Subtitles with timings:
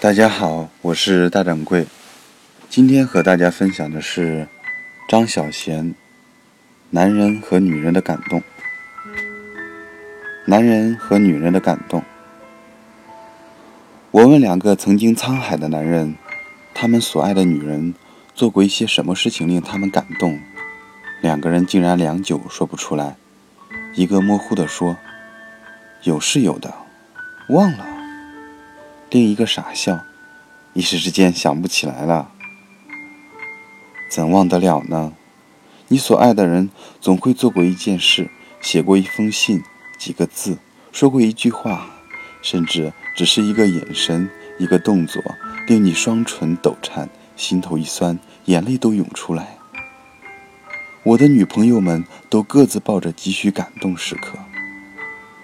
[0.00, 1.84] 大家好，我是大掌柜。
[2.68, 4.46] 今天和大家分享的是
[5.08, 5.92] 张小娴。
[6.90, 8.40] 男人和女人的感动。
[10.44, 12.04] 男人和女人的感动。
[14.12, 16.14] 我问两个曾经沧海的男人，
[16.72, 17.92] 他们所爱的女人
[18.36, 20.38] 做过一些什么事情令他们感动？
[21.20, 23.16] 两个人竟然良久说不出来。
[23.96, 24.96] 一个模糊的说
[26.04, 26.72] ：“有是有的，
[27.48, 27.84] 忘了。”
[29.10, 30.00] 另一个傻笑，
[30.74, 32.30] 一时之间想不起来了。
[34.10, 35.14] 怎忘得了呢？
[35.88, 36.68] 你所爱的人
[37.00, 39.62] 总会做过一件事，写过一封信，
[39.98, 40.58] 几个字，
[40.92, 41.88] 说过一句话，
[42.42, 45.22] 甚至只是一个眼神、一个动作，
[45.66, 49.56] 令你双唇抖颤，心头一酸，眼泪都涌出来。
[51.02, 54.38] 我的女朋友们都各自抱着几许感动时刻，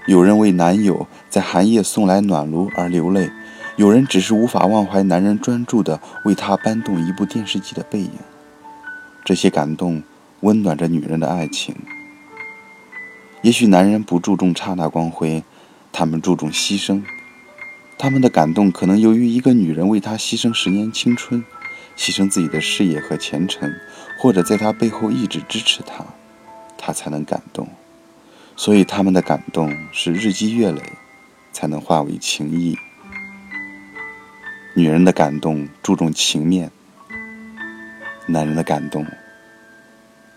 [0.06, 3.30] 有人为男友在寒夜送来暖炉而流泪。
[3.76, 8.10] 有人只是无法忘怀男人专注地为她搬动一部电视机的背影，
[9.24, 10.02] 这些感动
[10.40, 11.74] 温暖着女人的爱情。
[13.42, 15.42] 也许男人不注重刹那光辉，
[15.92, 17.02] 他们注重牺牲。
[17.98, 21.44] 他们的感动可能由于一个女人为他牺牲十年青春，
[21.96, 23.72] 牺牲自己的事业和前程，
[24.18, 26.04] 或者在他背后一直支持他，
[26.78, 27.68] 他才能感动。
[28.56, 30.80] 所以他们的感动是日积月累，
[31.52, 32.78] 才能化为情谊。
[34.76, 36.68] 女人的感动注重情面
[38.26, 39.06] 男人的感动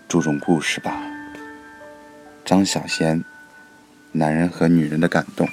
[0.06, 1.02] 注重故事吧。
[2.44, 3.24] 张小娴
[4.12, 5.48] 男人和女人的感动。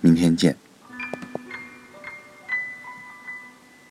[0.00, 0.67] 明天见。